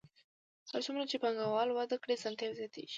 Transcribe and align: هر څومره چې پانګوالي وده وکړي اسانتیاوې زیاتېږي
هر 0.71 0.81
څومره 0.85 1.03
چې 1.11 1.21
پانګوالي 1.23 1.73
وده 1.73 1.95
وکړي 1.95 2.13
اسانتیاوې 2.15 2.57
زیاتېږي 2.59 2.89